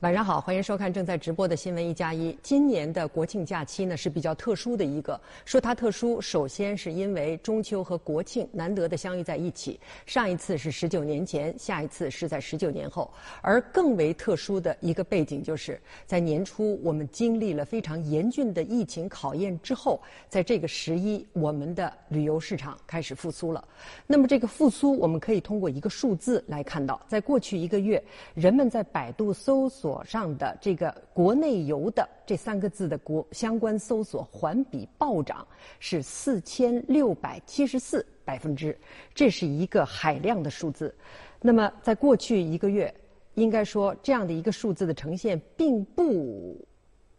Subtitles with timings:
[0.00, 2.38] 晚上好，欢迎收看正在直播的新闻一加一。
[2.40, 9.80] 今年的国庆假期呢是比较特殊的一个，说它特殊，首先是因为中秋和国庆难得的相遇在一起。
[10.06, 13.12] 上一次是十九年前，下一次是在十九年后。
[13.42, 23.64] 而更为特殊的一个背景，就是在年初我们经历了非常严峻的疫情考验之后，在这个十一，我们的旅游市场开始复苏了。
[24.06, 28.00] 那么这个复苏，我们可以通过一个数字来看到，在过去一个月，
[28.34, 29.87] 人们在百度搜索。
[29.88, 35.48] 所上的这个国内游的这三个字的国相关搜索环比暴涨
[35.80, 38.78] 是四千六百七十四百分之，
[39.14, 40.94] 这是一个海量的数字。
[41.40, 42.94] 那么在过去一个月，
[43.32, 46.62] 应该说这样的一个数字的呈现并不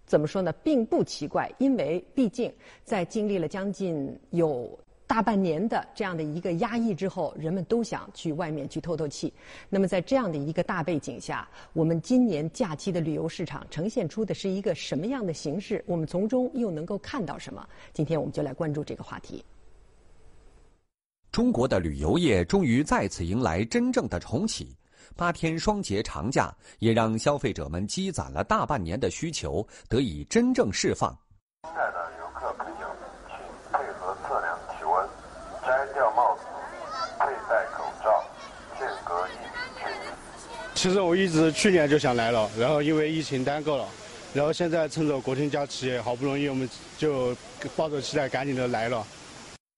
[0.05, 4.79] 怎么说呢，并不奇怪，因为毕竟在经历了将近有。
[5.09, 9.33] 大半年的这样的一个压抑之后，人们都想去外面去透透气。
[9.67, 15.83] 那么在这样的一个大背景下，我们今年假期的旅游市场呈现出的是一个什么样的形式？
[15.87, 17.67] 我们从中又能够看到什么？
[17.91, 19.43] 今天我们就来关注这个话题。
[21.31, 24.77] 中国的旅游业终于再次迎来真正的重启，
[25.15, 31.17] 八天双节长假也让消费者们积攒了大半年的需求得以真正释放。
[40.81, 43.85] 其实我一直去年就想来了，然后因为疫情耽搁了，
[44.33, 47.35] 然后现在趁着国庆假期，好不容易我们就
[47.75, 49.05] 抱着期待赶紧的来了。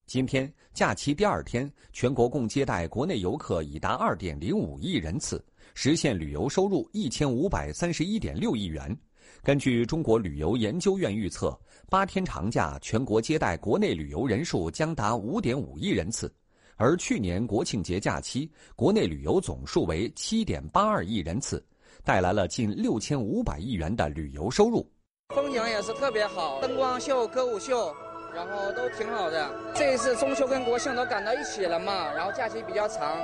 [0.05, 8.95] 今天假期第二天，全国共接待国内游客已达二点零五亿人次，实现旅游收入一千五百三十一点六亿元。
[9.41, 16.31] 根据中国旅游研究院预测，八天长假全国接待国内旅游人数将达五点五亿人次。
[16.75, 21.63] 而去年国庆节假期，国内旅游总数为七点八二亿人次，
[22.03, 24.89] 带来了近六千五百亿元的旅游收入。
[25.36, 27.96] 风景也是特别好，灯光秀、歌舞秀，
[28.35, 29.50] 然后都挺好的。
[29.75, 33.17] 这一次中秋跟国庆都赶到一起了嘛，然后假期比较长，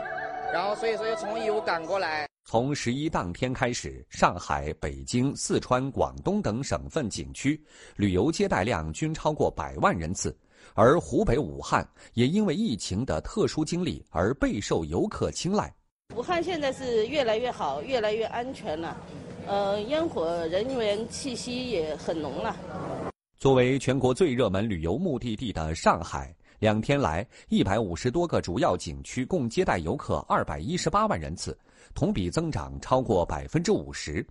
[0.53, 2.27] 然后所以说又从义乌赶过来。
[2.45, 7.61] 从十一当天开始，上海、北京、四川、广东等省份景区
[7.97, 10.33] 旅游接待量均超过百万人次。
[10.73, 15.73] 而湖北武汉也因为疫情的特殊经历而备受游客青睐。
[16.15, 18.97] 武汉现在是越来越好，越来越安全了，
[19.45, 22.55] 呃，烟火人员气息也很浓了。
[23.37, 31.55] 作为全国最热门旅游目的地的上海，两天来一百五十多个主要景区共接待游客二百一十八万人次，
[31.93, 34.25] 同比增长超过百分之五十。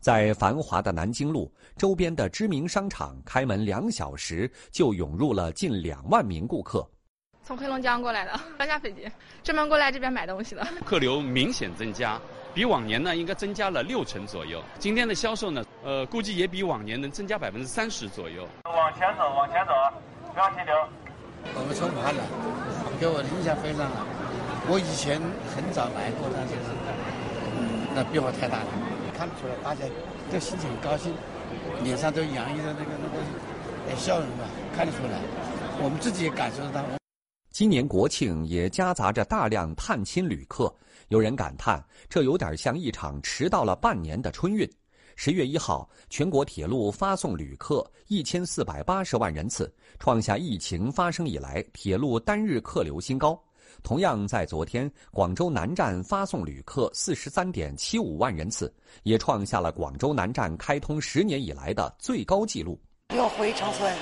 [0.00, 6.86] 在繁华的南京路周边的知名商场开门两小时就涌入了近两万名顾客。
[7.44, 9.10] 从黑龙江过来的，刚下飞机，
[9.42, 10.64] 专门过来这边买东西的。
[10.86, 12.20] 客流明显增加，
[12.54, 14.62] 比往年呢应该增加了六成左右。
[14.78, 18.46] 今天的销售呢，呃，估计也比往年能增加百分之三十左右。
[18.64, 19.72] 往前走，往前走，
[20.32, 20.74] 不要停留。
[21.54, 22.22] 我们从武汉来，
[23.00, 24.06] 给我印象非常好。
[24.68, 25.20] 我以前
[25.54, 26.54] 很早来过，但是，
[27.58, 28.66] 嗯，那变化太大了。
[29.22, 29.84] 看出来，大家
[30.32, 31.14] 都心情很高兴，
[31.84, 35.20] 脸上都洋溢着那个那个笑容吧，看得出来。
[35.80, 36.82] 我们自己也感受得到。
[37.52, 40.74] 今年国庆也夹杂着大量探亲旅客，
[41.06, 44.68] 有人感叹，这有点像一场迟到了半年的春运。
[45.14, 53.40] 十月一号，全国铁路发送旅客一千四百八十万人次，创下疫情发生以来铁路单日客流新高。
[53.82, 58.72] 同样在昨天，广州南站发送旅客四十三点七五万人次，
[59.02, 62.80] 也创下了广州南站开通十年以来的最高纪录。
[63.14, 63.92] 要回长春，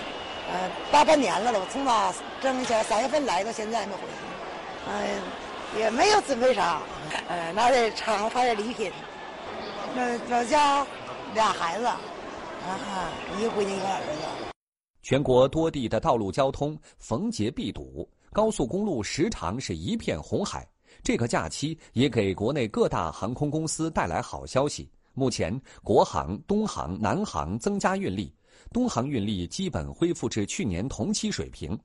[0.51, 5.19] 呃，大半年了都，从那正前三月份来到现在没回去，哎，
[5.79, 6.83] 也没有准备啥，
[7.29, 8.93] 呃，那得厂发点礼品。
[9.95, 10.87] 那老家
[11.35, 11.99] 俩孩子，啊
[12.63, 13.09] 哈，
[13.39, 14.53] 一个闺女一个儿子。
[15.03, 18.07] 全国多地的道路交通逢节必堵。
[18.33, 20.67] 高速公路时常是一片红海。
[21.03, 24.89] 这个假期也给国内各大航空公司带来好消息。
[25.15, 28.33] 目前，国航、东航、南航增加运力，
[28.73, 31.77] 东航运力基本恢复至去年同期水平，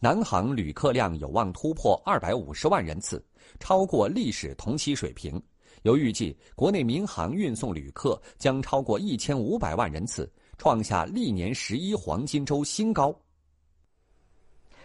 [0.00, 3.24] 南航旅客量有望突破二百五十万人次，
[3.60, 5.40] 超过历史同期水平。
[5.82, 13.16] 有预计，国内民航运送旅客将超过一千五百万人次，创下历年十一黄金周新高。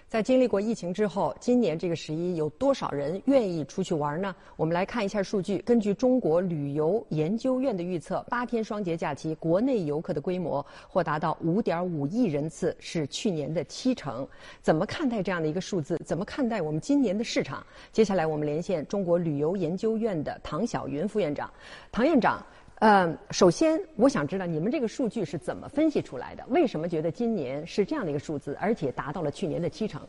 [0.09, 4.33] 在经历过疫情之后，今年这个十一有多少人愿意出去玩呢？
[4.55, 5.57] 我们来看一下数据。
[5.65, 14.25] 根据中国旅游研究院的预测，八天双节假期国内游客的规模或达到五点五亿人次，是去年的七成。
[14.61, 15.97] 怎么看待这样的一个数字？
[16.05, 17.61] 怎么看待我们今年的市场？
[17.91, 21.51] 接下来我们连线中国旅游研究院的唐晓云副院长。
[21.91, 22.41] 唐院长，
[22.79, 26.45] 呃，首先我想知道你们这个数据是怎么分析出来的？
[26.49, 29.99] 为什么觉得今年是这样的一个数字，而且达到了去年的七成？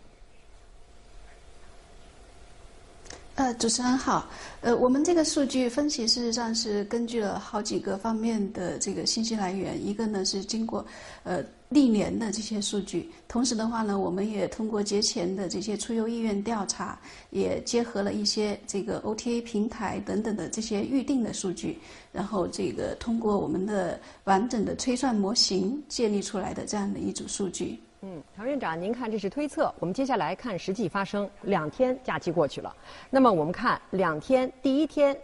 [3.39, 4.29] 呃，主持人好。
[4.63, 9.81] 呃，我们这个数据分析事实上是根据了好几个方面的这个信息来源。
[9.87, 10.85] 一个呢是经过
[11.23, 16.99] 呃历年的这些数据，同时的话呢，我们也通过节前的这些出游意愿调查，
[17.31, 21.79] 也结合了一些这个 OTA 平台等等的这些预定的数据，
[22.11, 27.79] 然后这个通过我们的完整的推算模型建立出来的这样的一组数据。
[28.01, 31.29] 嗯，唐院长，您看这是推测，我们接下来看实际发生。
[31.43, 32.73] 两天假期过去了，
[33.11, 35.17] 那么我们看两天，第一天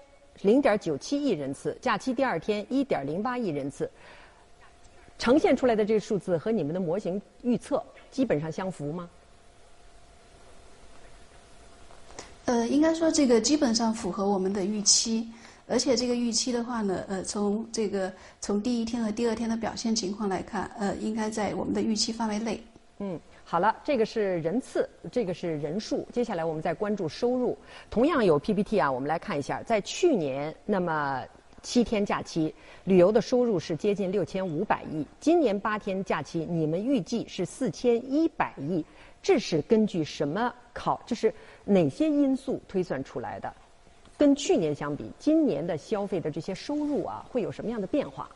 [0.42, 3.88] 零点九七亿人次，假期第二天一点零八亿人次，
[5.20, 7.80] 呈现出来的这个数字和你们的模型预测
[8.10, 9.08] 基本上相符吗？
[12.46, 15.28] 呃，应该说这个基本上符合我们的预期。
[15.66, 22.62] 而且这个预期的话呢，呃，从这个从第一天和第二天的表现情况来看，呃，应该在我们的预期范围内。
[22.98, 26.06] 嗯，好了，这个是人次，这个是人数。
[26.12, 27.56] 接下来我们再关注收入，
[27.90, 31.24] 同样有 PPT 啊，我们来看一下，在去年那么
[31.62, 38.84] 七天假期旅游的收入是接近六千五百亿，今年八天假期你们预计是四千一百亿，
[39.22, 41.02] 这是根据什么考？
[41.06, 41.32] 这是
[41.64, 43.52] 哪些因素推算出来的？
[44.16, 48.28] 跟去年相比，今年的消费的这些收入啊，会有什么样的变化？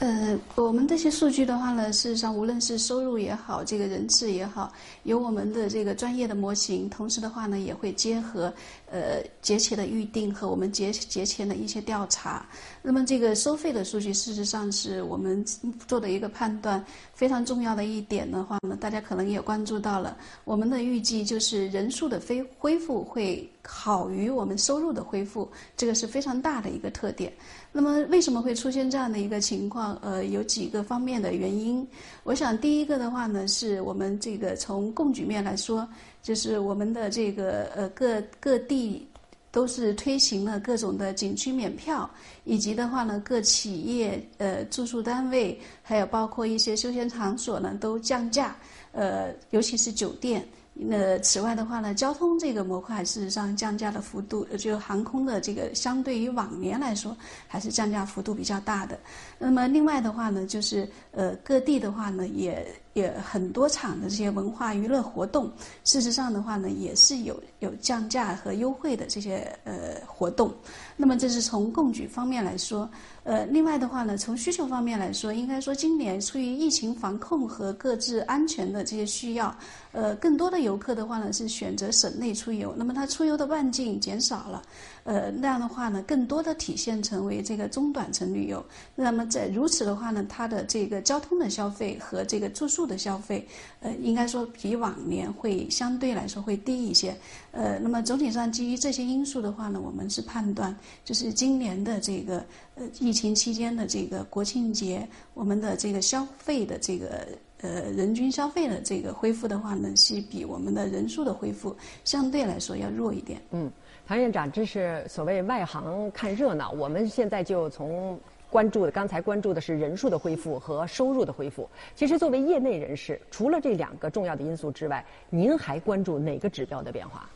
[0.00, 4.72] 呃，我们这些数据的话呢，事实上无论是收入也好，这个人次也好，
[5.02, 8.52] 有我们的这个专业的模型，同时的话呢，也会结合
[8.90, 12.46] 呃节前的预定和我们节节前的一些调查。
[12.82, 15.44] 那么这个收费的数据，事实上是我们
[15.86, 16.82] 做的一个判断
[17.12, 27.32] 非常重要的一点的话呢，大家可能也关注到了，我们的预计就是人数的非恢复会好于我们收入的恢复，这个是非常大的一个特点。
[27.70, 29.94] 那么为什么会出现这样的一个情况？
[30.00, 31.86] 呃，有几个方面的原因。
[32.24, 35.86] 我想第一个的话呢，是我们这个从供给面来说，
[36.22, 39.08] 就是我们的这个呃各各地
[39.50, 42.08] 都是推行了各种的景区免票，
[42.44, 48.54] 以及的话呢，各企业呃住宿单位，还有包括一些休闲场所呢都降价，
[48.92, 50.46] 呃，尤其是酒店。
[50.80, 57.16] 那此外的话呢，交通这个模块事实上降价的幅度，就航空的这个相对于往年来说，
[57.48, 58.96] 还是降价幅度比较大的。
[59.40, 62.64] 那么另外的话呢，就是呃各地的话呢，也
[62.98, 65.50] 也很多场的这些文化娱乐活动，
[65.84, 70.52] 事实上的话呢，也是有有降价和优惠的这些呃活动。
[70.96, 72.88] 那么这是从供给方面来说。
[73.24, 79.54] 呃，另外的话呢，从需求方面来说，应该说今年出于疫情防控和各自安全的这些需要，
[79.92, 84.62] 呃，更多的游客的话呢是选择省内出游，那么它出游的半径减少了。
[85.04, 88.64] 呃，那样的话呢，更多的体现成为这个中短程旅游。
[88.94, 93.46] 那么在如此的话呢，它的这个交通的消费和这个住宿的消费，
[93.80, 97.14] 呃，应该说比往年会相对来说会低一些。
[97.52, 100.74] 呃，那么总体上基于这些因素的话呢，我们是判断，
[101.04, 102.42] 就是今年的这个
[102.74, 107.28] 呃疫情期间的这个国庆节，我们的这个消费的这个
[107.60, 113.40] 呃人均消费的这个恢复的话呢，是比我们的人数的恢复相对来说要弱一点。
[113.50, 113.70] 嗯。
[114.06, 118.18] 唐院长，这是所谓外行看热闹，我们现在就从
[118.50, 121.68] 关注的刚才关注的是人数的恢复和收入的恢复。
[121.94, 127.28] 其实作为业内人士，除了这两个重要的因素之外，您还关注哪个指标的变化？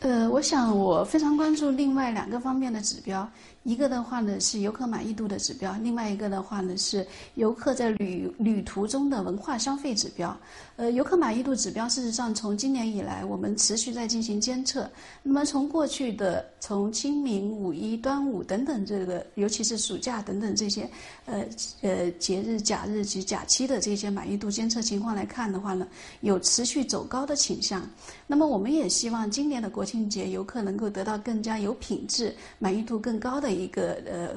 [0.00, 3.28] 呃，我想我非常关注另外两个方面的指标。
[3.64, 10.36] 一个的话呢是游客满意度的指标，另外一个的话呢是游客在旅旅途中的文化消费指标。
[10.76, 14.90] 呃，游客满意度指标事实上从今年以来我们持续在进行监测。
[15.22, 20.88] 那么从过去的从清明、五一、端午等等这个，尤其是暑假等等这些
[21.26, 21.44] 呃
[21.82, 25.86] 呃节日、假日及假期的这些满意度监测情况来看的话呢，
[26.22, 27.88] 有持续走高的倾向。
[28.26, 34.30] 那么我们也希望今年的国庆节游客能够得到更加有品质、满意度更高的一个呃，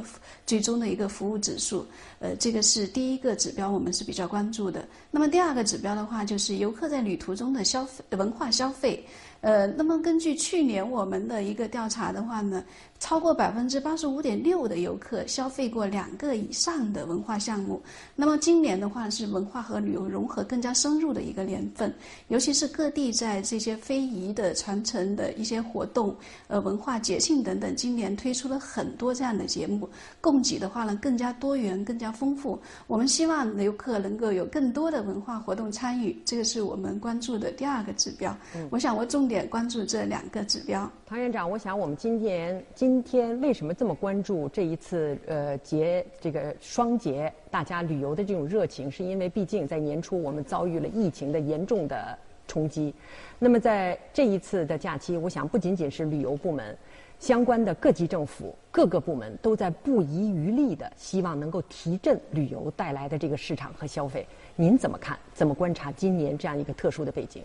[0.46, 1.86] 最终的一个服务指数，
[2.20, 4.86] 呃，这个是第一个指标，我们是比较关注的。
[5.10, 9.06] 那么第二个指标的话，就是游客在旅途中的消费文化消费。
[9.42, 12.64] 呃，那么根据去年我们的一个调查的话呢，
[13.00, 17.82] 超过百分之八十五点六的游客消费过两个以上的文化项目。
[18.16, 21.94] 那么今年的话是文化和旅游融合更加深入的一个年份，
[22.30, 26.16] 尤其是各地在这些非遗的传承的一些活动、
[26.48, 29.88] 呃文化节庆等等，今年推出了很多这样的节目，
[30.22, 32.60] 供给的话呢更加多元、更加丰富。
[32.88, 38.36] 我们希望游客能够有更多的文化活动参与，这个是我们关注的第二个指标。
[38.72, 40.90] 我想我重点关注这两个指标。
[41.06, 52.16] 唐院长，我想我们今年今今天为什么这么关注这一次呃节这个双节大家旅游的这种热情，是因为毕竟在年初我们遭遇了疫情的严重的
[52.48, 52.94] 冲击。
[53.40, 56.78] 那么在这一次的假期，我想不仅仅是旅游部门，
[57.18, 64.28] 相关的各级政府各个部门都在不遗余力的希望能够提振旅游带来的这个市场和消费。
[64.56, 65.18] 您怎么看？
[65.34, 67.42] 怎么观察今年这样一个特殊的背景？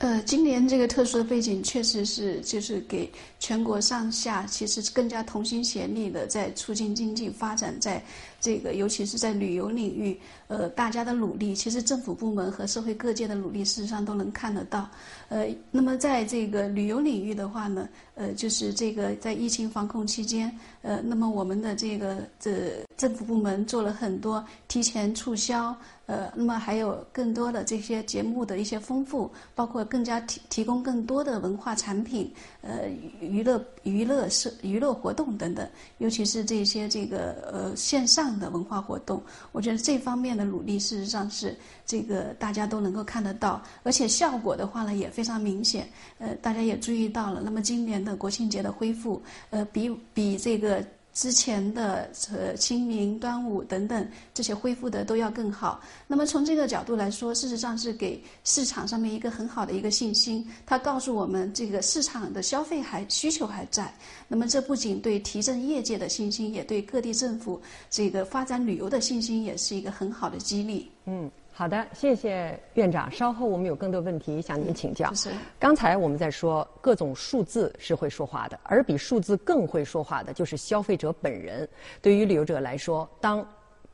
[0.00, 8.02] 呃，今年这个特殊的背景确实是，就是给全国上下其实更加同心协力的在促进经济发展，在
[8.40, 14.88] 这个尤其是在旅游领域，呃，大家的努力，其实政府部门和社会各界的努力，事实上都能看得到。
[15.28, 25.76] 呃，那么在这个旅游领域的话呢，呃，就是这个在疫情防控期间，呃，那么我们的这个这政府部门做了很多提前促销。
[26.10, 32.28] 呃，那么还有更多的这些节目的一些丰富，包括更加提提供更多的文化产品，
[32.62, 32.88] 呃，
[33.20, 35.64] 娱乐娱乐是娱乐活动等等，
[35.98, 45.88] 尤其是这些这个呃线上的文化活动，我觉得这方面的努力事实上是这个大家都能够看得到，而且效果的话呢也非常明显。
[46.18, 50.84] 呃，大家也注意到了，那么今年的国庆节的恢复，呃，比比这个。
[51.12, 55.80] 之前的呃清明、端午等等这些恢复的都要更好。
[56.06, 60.48] 那么从这个角度来说，事实上是给市场上面一个很好的一个信心。
[60.64, 63.92] 它告诉我们，这个市场的消费还需求还在。
[64.28, 70.90] 那么这不仅对提振业界的信心，也对各地政府这个发展旅游的信心，也是一个很好的激励。
[71.06, 71.30] 嗯。
[71.60, 73.10] 好的，谢谢院长。
[73.10, 75.12] 稍后我们有更多问题向您请教。
[75.12, 75.30] 是。
[75.58, 81.68] 刚才我们在说各种数字是会说话的，而比数字更会说话的就是消费者本人。
[82.00, 83.46] 对于旅游者来说，当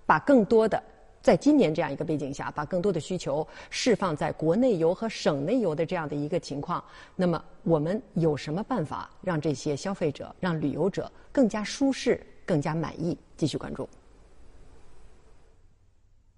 [0.06, 0.80] 把更多的
[1.20, 6.85] 在今年这样一个背景下，把更多的需求释放在国内游和省内游的这样的一个情况，
[7.16, 13.18] 那么我们有什么办法让这些消费者、让旅游者更加舒适、更加满意？
[13.37, 13.88] 继续关注。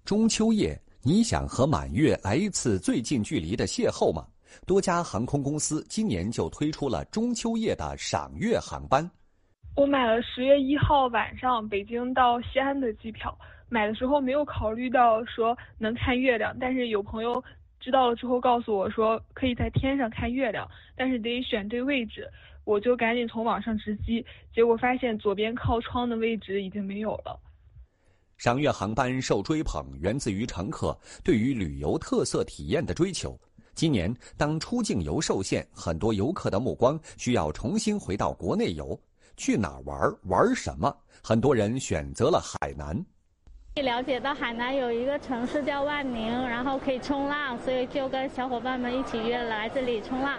[0.03, 0.75] 中秋夜。
[1.01, 4.27] 你想和满月来一次最近距离的邂逅吗？
[4.67, 9.09] 多家航空公司今年就推出了中秋夜的赏月航班。
[9.77, 13.33] 我买了十月一号晚上北京到西安的机票，
[13.69, 17.41] 买的时候没有考虑到说能看月亮，但是有朋友
[17.79, 22.29] 知道了之后告诉我说可以在天上看月亮，但是得选对位置，
[22.65, 27.39] 我就赶紧从网上直机，结果发现左边靠窗的位置已经没有了。
[28.39, 33.37] 赏月航班受追捧，源自于乘客对于旅游特色体验的追求。
[33.75, 38.97] 今年，当出境游受限，很多游客的目光需要重新回到国内游，
[39.35, 40.95] 去哪儿玩，玩什么？
[41.21, 43.05] 很多人选择了海南。
[43.81, 50.37] 了解到海南有一个城市叫万宁，然后可以冲浪，所以就跟小伙伴们一起约来这里冲浪。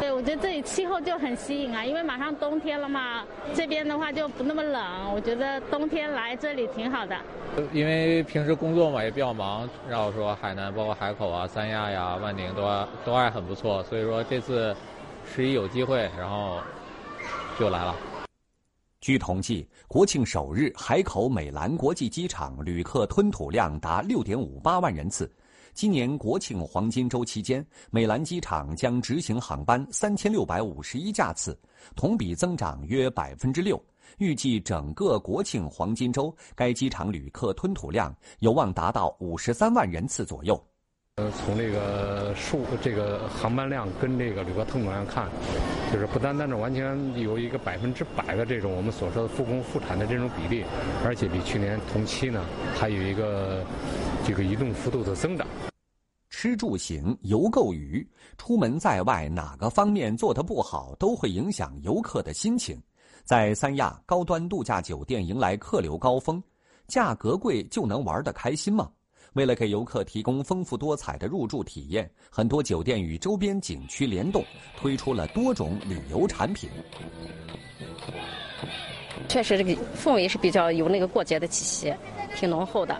[0.00, 7.16] 对，我觉得这里气候就很吸引啊，因为马上冬天了嘛，这边的话就不那么冷，我觉得冬天来这里挺好的。
[7.72, 12.62] 因为平时工作嘛也比较忙，然后说海南包括海口啊、三亚呀、万宁都
[13.04, 14.74] 都还很不错，所以说这次
[15.24, 16.58] 十一有机会，然后
[17.58, 17.94] 就来了。
[19.04, 25.30] 据统计，国庆首日，海口美兰国际机场旅客吞吐量达六点五八万人次。
[25.74, 31.54] 今年国庆黄金周期间，美兰机场将执行航班三千六百五十一架次，
[31.94, 33.78] 同比增长约百分之六。
[34.16, 40.58] 预计整个国庆黄金周，该机场旅客吞吐量有望达到五十三万人次左右。
[41.16, 45.30] 呃，从这个数这个航班量跟这个旅客吞吐量看，
[45.92, 50.64] 就是不单单是完全有一个百分之百的这种我们所说的复工复产的这种比例，
[51.04, 52.44] 而且比去年同期呢
[52.74, 53.64] 还有一个
[54.26, 55.46] 这个移动幅度的增长。
[56.30, 58.04] 吃住行游购娱，
[58.36, 62.76] 出门在外哪个方面做得不好，都会影响游客的心情。
[63.22, 66.42] 在三亚高端度假酒店迎来客流高峰，
[66.88, 68.90] 价格贵就能玩得开心吗？
[69.34, 74.44] 为了给游客提供丰富多彩的入住体验，很多酒店与周边景区联动，
[74.76, 76.70] 推出了多种旅游产品。
[79.28, 81.94] 确实，这个氛围是比较有那个过节的气息，
[82.36, 82.96] 挺浓厚的。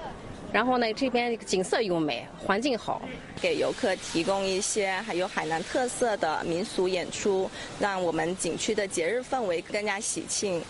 [0.53, 3.03] 然后呢，这边景色优美，环境好，
[3.41, 10.63] 给游客提供一些还有海南特色的民俗演出，让我们景区的节日氛围更加喜庆。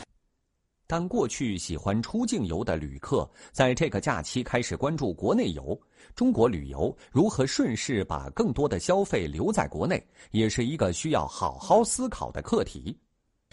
[0.86, 5.78] 当过去喜欢出境游的旅客在这个假期开始关注国内游，
[6.14, 12.94] 中国旅游如何顺势把更多的消费留在国内，也是一个需要好好思考的课题。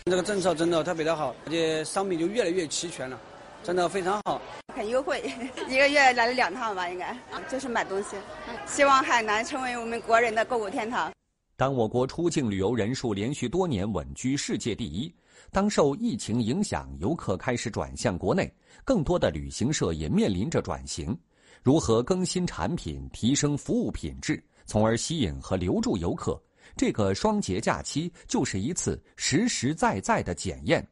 [0.03, 3.17] 这个政策真的特别的好，而且商品就越来越齐全了，
[3.63, 4.41] 真的非常好，
[4.75, 5.23] 很优惠，
[5.69, 7.17] 一个月来了两趟吧，应该
[7.49, 8.17] 就是买东西。
[8.67, 11.09] 希望海南成为我们国人的购物天堂。
[11.55, 15.13] 当我国出境旅游人数连续多年稳居世界第一。
[15.51, 18.49] 当受疫情影响，游客开始转向国内，
[18.85, 21.15] 更多的旅行社也面临着转型。
[21.61, 26.41] 如何更新产品、提升服务品质，从而吸引和留住游客？
[26.77, 30.87] 这个双节假期就是一次实实在在的检验。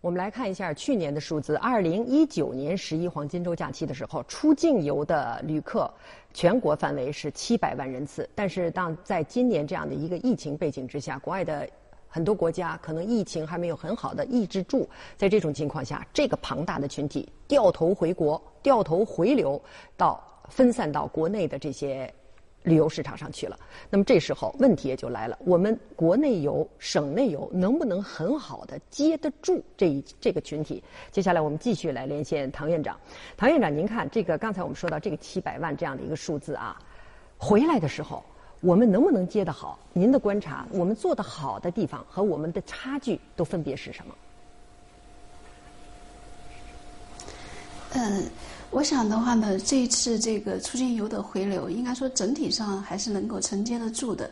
[0.00, 5.92] 我们来看一下去年的数字：二零一九年十一黄金周假期的时候，出境游的旅客
[6.32, 8.28] 全国范围是七百万人次。
[8.34, 11.68] 但是，当在今年这样的一个疫情背景之下，国外的
[12.16, 19.60] 很多国家可能疫情还没有很好的抑制住，在这种情况下，这个庞大的群体掉头回国、掉头回流
[19.98, 20.18] 到
[20.48, 22.10] 分散到国内的这些
[22.62, 23.58] 旅游市场上去了。
[23.90, 30.82] 那么这时候问题也就来了：我们国内游、省内游能不能很好的接得住这一这个群体？
[31.10, 32.98] 接下来我们继续来连线唐院长。
[33.36, 36.80] 唐院长，您看这个刚才我们说到这个七百万这样的一个数字啊，
[37.36, 38.24] 回来的时候。
[38.66, 39.78] 我们能不能接得好？
[39.92, 44.14] 您的观察，我们做的好的地方和我们的差距都分别是什么？
[47.92, 48.24] 嗯，
[48.72, 54.28] 我想的话呢，这一次这个出境游的回流，应该说整体上还是能够承接得住的。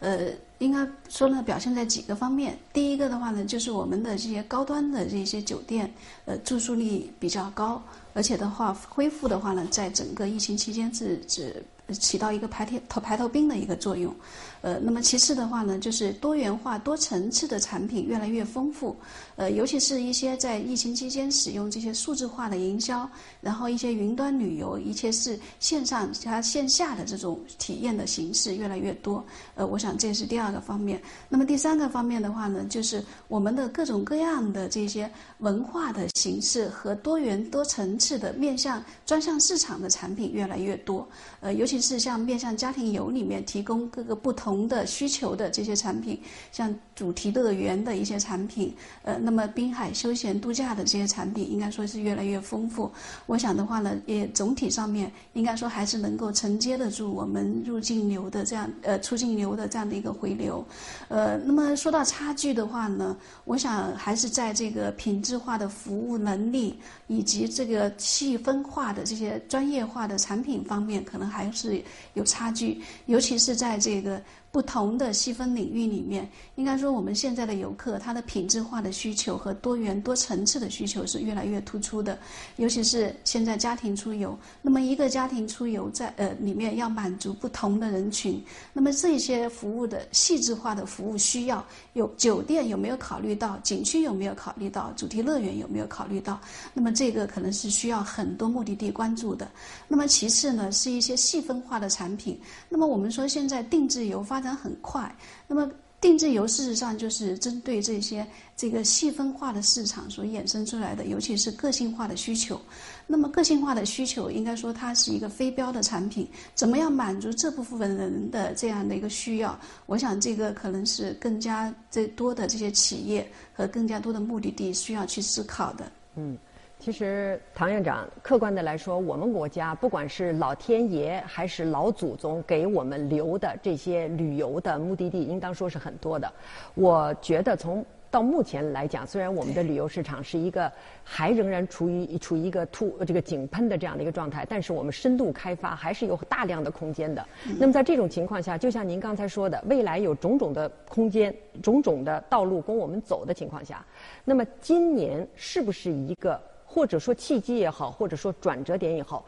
[0.00, 0.28] 呃，
[0.58, 2.58] 应该说呢，表现在几个方面。
[2.74, 5.90] 第一个的话呢，就是我们的这些高端的这些酒店，
[6.26, 11.64] 呃，住宿率比较高，而且的话，恢复的话呢，在整个疫情期间是是。
[11.94, 14.14] 起到一个排头排头兵的一个作用，
[14.60, 18.94] 呃，那么其次的话呢，就是多元化、多层次的产品越来越丰富，
[19.34, 23.08] 呃，尤其是一些在疫情期间使用这些数字化的营销，
[23.40, 29.24] 然后一些云端旅游，一切是线上加线下的这种体验的形式越来越多，
[29.54, 31.00] 呃，我想这是第二个方面。
[31.28, 41.08] 那么第三个方面的话呢，就是我们的各种各样的这些文化的形式和多元多层次的面向专项市场的产品越来越多，
[41.40, 41.78] 呃，尤其。
[41.80, 46.18] 是像面向家庭游里面提供各个不同同的需求的这些产品，
[46.50, 52.90] 像主题乐园的一些产品，呃，那么滨海休闲度假的这些产品，应该说是越来越丰富。
[53.26, 60.66] 我想的话呢，也总体上面应该说还是能够承接得住我们入境流的这样呃出境流的这样的一个回流。
[61.06, 71.80] 呃，那么说到差距的话呢，我想还是在这个品质化的服务能力以及这个细分化的这些专业化的产品方面，可能还是。
[72.14, 74.20] 有差距，尤其是在这个。
[74.50, 82.18] 不同的细分领域里面，应该说我们现在的游客他的品质化的需求和多元多层次的需求是越来越突出的，
[82.56, 96.40] 尤其是现在家庭出游，那么一个家庭出游在呃里面要满足不同的人群，那么这些服务的细致化的服务需要，有酒店有没有考虑到，景区有没有考虑到，主题乐园有没有考虑到？
[96.72, 99.46] 那么这个可能是需要很多目的地关注的。
[99.86, 102.40] 那么其次呢，是一些细分化的产品。
[102.68, 104.56] 那么我们说现在定制游发发展。
[104.56, 105.14] 很快，
[105.46, 105.70] 那么
[106.00, 112.60] 定制游事实上就是针对这些这个细分化的市场所衍生出来的，尤其是个性化的需求。
[113.06, 119.58] 那么个性化的需求，应该说它是一个非标的产品，怎么样满足这部分人的这样的一个需要？
[119.86, 125.90] 我想这个可能是更加最多的这些企业和更加多的目的地需要去思考的。
[126.16, 126.36] 嗯。
[126.78, 136.32] 其实，唐院长，客观的来说，我们国家不管是老天爷还是老祖宗给我们留的这些旅游的目的地，应当说是很多的。
[136.74, 140.70] 我觉得从到目前来讲，虽然我们的旅游市场是一个
[141.02, 147.26] 还仍然处于处于一个突这个井喷的这样的一个状态，但是我们深度开发还是有大量的空间的。
[147.58, 153.84] 那么在这种情况下，就像您刚才说的，未来有种种的空间、种种的道路供我们走的情况下，
[154.24, 156.40] 那么今年是不是一个？
[156.78, 159.24] 或者说契机也好，或者说转折点也好，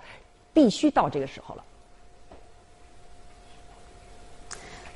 [0.54, 1.64] 必须到这个时候了。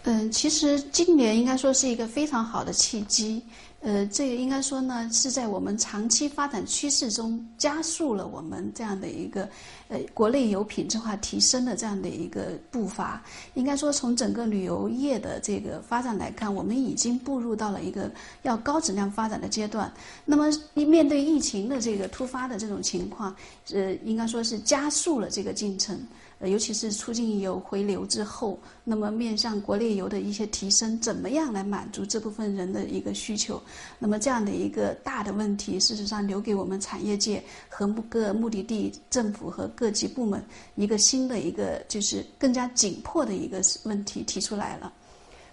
[0.04, 3.44] 嗯，其实今年应该说是一个非常好的契机。
[3.84, 9.46] 呃，这个应该说呢，是在我们长期发展趋势中加速了我们这样的一个
[9.88, 13.22] 呃国内游品质化提升的这样的一个步伐。
[13.52, 19.92] 应该说，从整个旅游业的这个发展来看，我们已经步入到了一个要高质量发展的阶段。
[20.24, 23.36] 那么，面对疫情的这个突发的这种情况，
[23.74, 26.00] 呃，应该说是加速了这个进程。
[26.38, 33.60] 呃，尤其是出境游回流之后，那么面向国内游的一些提升，怎么样来满足这部分人的一个需求？
[33.98, 40.44] 那么这样的一个大的问题，事实上留给我们产业界和目各目的地政府和各级部门
[40.74, 44.92] 一个新的一个就是更加紧迫的一个问题提出来了。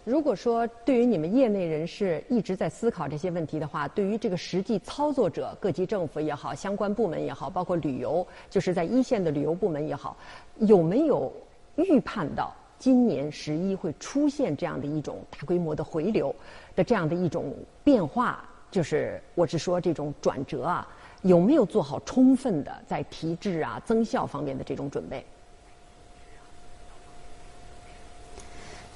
[0.04, 10.18] 如果说对于你们业内人士一直在思考这些问题的话，对于这个实际操作者，各级政府也好，相关部门也好，包括旅游，就是在一线的旅游部门也好，
[10.58, 11.32] 有没有
[11.76, 16.34] 预判到今年十一会出现这样的一种大规模的回流
[16.76, 18.44] 的这样的一种变化？
[18.72, 20.88] 就是我是说这种转折啊，
[21.22, 25.24] 有没有做好充分的在提质啊、增效方面的这种准备？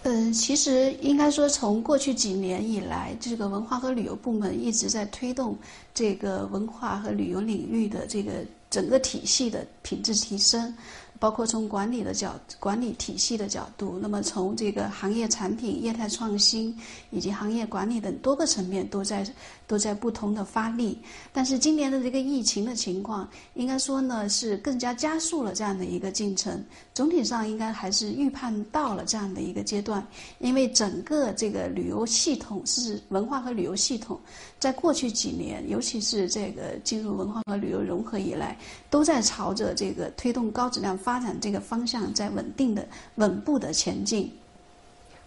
[0.08, 5.58] 嗯，其实应该说，从过去几年以来，这个文化和旅游部门一直在推动
[5.96, 8.32] 这个文化和旅游领域的这个
[8.70, 10.72] 整个体系的品质提升。
[11.20, 16.78] 包括从管理的角、管理体系的角度，那么从这个行业产品、业态创新
[17.10, 19.26] 以及行业管理等多个层面都在
[19.68, 21.00] 都在不同的发力。
[21.32, 26.64] 但是今年的这个疫情的情况，应该说呢是更加加速了这样的一个进程。
[26.94, 30.06] 总体上应该还是预判到了这样的一个阶段，
[30.40, 34.20] 因为整个这个旅游系统是文化和旅游系统，
[34.60, 38.58] 在过去几年，尤其是这个进入文化和旅游融合以来，
[38.90, 40.98] 都在朝着这个推动高质量。
[41.06, 42.84] 发展这个方向在稳定的、
[43.16, 44.34] 稳步的前进。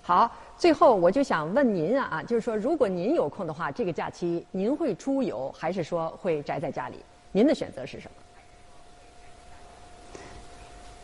[0.03, 6.97] 好，最后我就想问您啊，就是说，如果您有空的话，这个假期您会出游，还是说会宅在家里？
[7.31, 8.13] 您的选择是什么？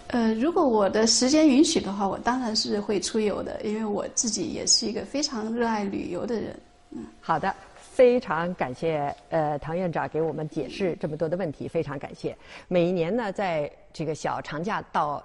[0.09, 6.59] 呃，如果我的时间允许的话，我当然是会出游的，因为我自己也是一个非常热爱旅游的人。
[6.91, 7.55] 嗯，好的。
[7.95, 12.37] 非常感谢呃唐院长给我们解释这么多的问题，非常感谢。
[12.67, 15.23] 每一年呢，在这个小长假到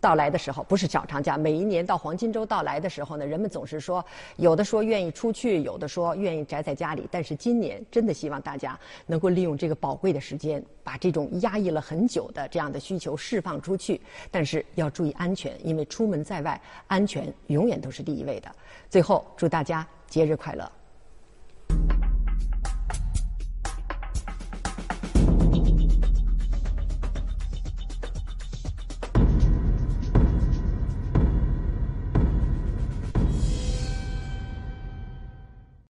[0.00, 4.02] 到来的时候，不是小长假，每一年到黄金周到来的时候呢，人们总是说，
[4.36, 7.06] 有的说愿意出去，有的说愿意宅在家里。
[7.10, 14.00] 但是今年真的希望大家能够利用这个宝贵的时间，把这种压抑了很久的这样的需求释放出去。
[14.30, 18.50] 但是要注意安全，因为出门在外，安全永远都是第一位的。
[18.88, 20.72] 最后，祝大家节日快乐。